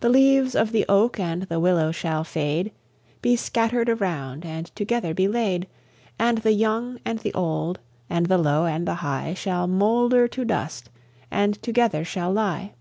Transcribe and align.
The 0.00 0.10
leaves 0.10 0.54
of 0.54 0.70
the 0.70 0.84
oak 0.86 1.18
and 1.18 1.44
the 1.44 1.58
willow 1.58 1.92
shall 1.92 2.24
fade, 2.24 2.72
Be 3.22 3.36
scattered 3.36 3.88
around 3.88 4.44
and 4.44 4.66
together 4.76 5.14
be 5.14 5.28
laid; 5.28 5.66
And 6.18 6.36
the 6.36 6.52
young 6.52 6.98
and 7.06 7.20
the 7.20 7.32
old, 7.32 7.78
and 8.10 8.26
the 8.26 8.36
low 8.36 8.66
and 8.66 8.86
the 8.86 8.96
high, 8.96 9.32
Shall 9.32 9.66
moulder 9.66 10.28
to 10.28 10.44
dust 10.44 10.90
and 11.30 11.54
together 11.62 12.04
shall 12.04 12.30
lie. 12.34 12.74